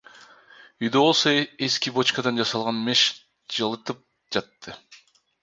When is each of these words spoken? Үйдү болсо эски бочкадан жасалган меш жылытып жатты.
Үйдү 0.85 1.03
болсо 1.03 1.33
эски 1.67 1.93
бочкадан 1.97 2.41
жасалган 2.43 2.81
меш 2.89 3.05
жылытып 3.59 4.03
жатты. 4.39 4.77